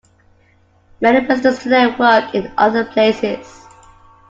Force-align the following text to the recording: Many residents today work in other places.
Many 0.99 1.27
residents 1.27 1.61
today 1.61 1.95
work 1.95 2.33
in 2.33 2.51
other 2.57 2.85
places. 2.85 3.67